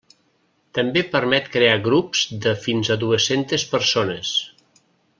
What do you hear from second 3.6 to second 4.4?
persones.